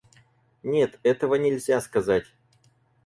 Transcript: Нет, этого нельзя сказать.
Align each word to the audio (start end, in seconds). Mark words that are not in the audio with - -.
Нет, 0.63 0.99
этого 1.03 1.35
нельзя 1.35 1.79
сказать. 1.79 2.25